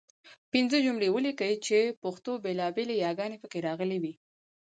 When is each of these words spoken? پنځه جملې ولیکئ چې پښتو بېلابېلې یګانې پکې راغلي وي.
پنځه 0.51 0.77
جملې 0.85 1.07
ولیکئ 1.11 1.53
چې 1.65 1.77
پښتو 2.03 2.31
بېلابېلې 2.45 2.95
یګانې 3.07 3.37
پکې 3.41 3.59
راغلي 3.67 3.97
وي. 4.03 4.13